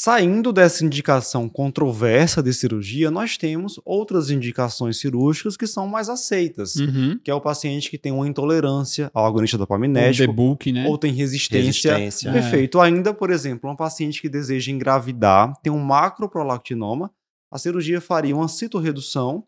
[0.00, 6.76] Saindo dessa indicação controversa de cirurgia, nós temos outras indicações cirúrgicas que são mais aceitas,
[6.76, 7.18] Uhum.
[7.18, 10.86] que é o paciente que tem uma intolerância ao agonista O dopaminérgico debug, né?
[10.86, 11.96] ou tem resistência.
[11.96, 12.32] Resistência.
[12.32, 12.78] Perfeito.
[12.78, 17.10] Ainda, por exemplo, um paciente que deseja engravidar, tem um macroprolactinoma,
[17.50, 19.42] a cirurgia faria uma citorredução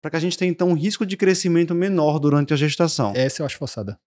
[0.00, 3.14] para que a gente tenha então um risco de crescimento menor durante a gestação.
[3.16, 3.98] Essa eu acho forçada.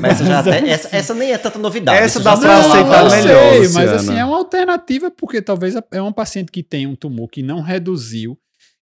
[0.00, 1.98] Mas essa, já até- essa, essa nem é tanta novidade.
[1.98, 6.12] Essa dá pra aceitar melhor, sei, mas assim, é uma alternativa porque talvez é um
[6.12, 8.38] paciente que tem um tumor que não reduziu,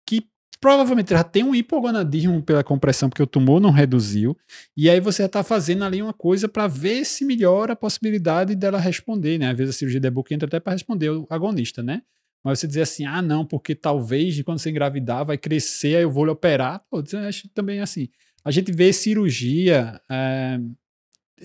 [0.06, 0.24] que
[0.60, 4.36] provavelmente já tem um hipogonadismo pela compressão, porque o tumor não reduziu,
[4.76, 8.56] e aí você já está fazendo ali uma coisa para ver se melhora a possibilidade
[8.56, 9.52] dela responder, né?
[9.52, 12.02] Às vezes a cirurgia de Ebuck entra até para responder o agonista, né?
[12.44, 16.12] Mas você dizer assim, ah, não, porque talvez quando você engravidar vai crescer, aí eu
[16.12, 16.82] vou lhe operar.
[16.90, 18.08] Pô, eu acho também assim.
[18.48, 20.00] A gente vê cirurgia.
[20.10, 20.58] é,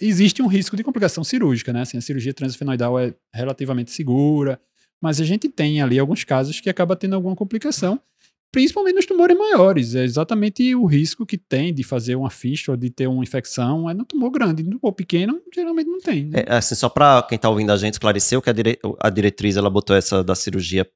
[0.00, 1.82] existe um risco de complicação cirúrgica, né?
[1.82, 4.60] Assim, a cirurgia transfenoidal é relativamente segura,
[5.00, 8.00] mas a gente tem ali alguns casos que acaba tendo alguma complicação,
[8.52, 9.94] principalmente nos tumores maiores.
[9.96, 13.94] É exatamente o risco que tem de fazer uma fístula, de ter uma infecção, é
[13.94, 14.62] no tumor grande.
[14.62, 16.26] No tumor pequeno, geralmente não tem.
[16.26, 16.44] né?
[16.46, 19.56] É, assim, só para quem tá ouvindo a gente, esclareceu que a, dire- a diretriz
[19.56, 20.86] ela botou essa da cirurgia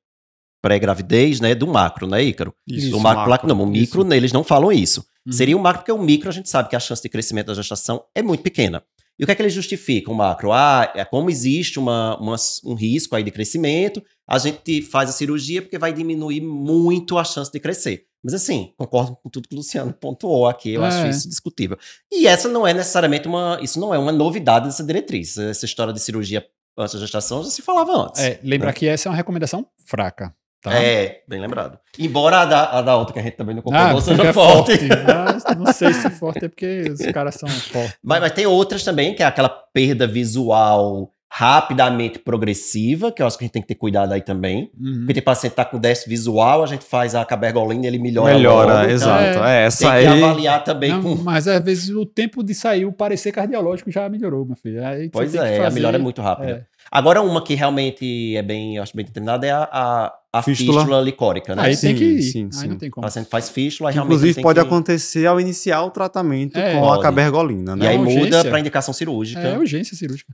[0.66, 2.52] pré-gravidez, né, do macro, né, Ícaro?
[2.66, 4.12] Isso, o macro, placa- não, o micro, isso.
[4.14, 5.04] eles não falam isso.
[5.26, 5.32] Uhum.
[5.32, 7.54] Seria o macro, porque o micro a gente sabe que a chance de crescimento da
[7.54, 8.82] gestação é muito pequena.
[9.18, 10.52] E o que é que eles justificam, o macro?
[10.52, 15.12] Ah, é como existe uma, uma- um risco aí de crescimento, a gente faz a
[15.12, 18.04] cirurgia porque vai diminuir muito a chance de crescer.
[18.22, 20.88] Mas assim, concordo com tudo que o Luciano pontuou aqui, eu É.
[20.88, 21.78] acho isso discutível.
[22.12, 25.38] E essa não é necessariamente uma, isso não é uma novidade dessa diretriz.
[25.38, 26.44] Essa história de cirurgia
[26.78, 28.20] antes da gestação já se falava antes.
[28.20, 30.34] É, lembrar que essa é uma recomendação fraca.
[30.62, 30.74] Tá?
[30.74, 31.78] É, bem lembrado.
[31.98, 34.28] Embora a da, a da outra que a gente também não Ah, concordou porque seja
[34.28, 34.72] é forte.
[35.06, 37.96] Mas não sei se forte é porque os caras são fortes.
[38.02, 43.36] Mas, mas tem outras também, que é aquela perda visual rapidamente progressiva, que eu acho
[43.36, 44.70] que a gente tem que ter cuidado aí também.
[44.80, 45.00] Uhum.
[45.00, 47.98] Porque tem paciente que tá com déficit visual, a gente faz a cabergolina e ele
[47.98, 49.44] melhora Melhora, logo, então exato.
[49.44, 50.22] É, essa Tem que aí.
[50.22, 51.14] avaliar também Não, com...
[51.16, 54.82] Mas às vezes o tempo de sair o parecer cardiológico já melhorou, meu filho.
[54.86, 56.50] Aí Pois é, a fazer- melhora é muito rápida.
[56.72, 56.76] É.
[56.90, 60.80] Agora, uma que realmente é bem, eu acho bem determinada é a, a, a Fístula.
[60.80, 61.00] fístula.
[61.00, 61.62] licórica, né?
[61.62, 62.22] Aí tem Sim, que ir.
[62.22, 62.68] sim, Aí sim.
[62.68, 63.06] não tem O como.
[63.06, 64.66] paciente faz fístula, aí que, realmente inclusive tem pode que...
[64.66, 66.72] acontecer ao iniciar o tratamento É.
[66.74, 67.02] com a Pode.
[67.02, 67.88] cabergolina, E né?
[67.88, 69.40] aí É muda para indicação cirúrgica.
[69.40, 70.32] É urgência cirúrgica.